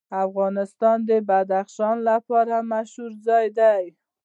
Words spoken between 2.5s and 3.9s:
مشهور دی.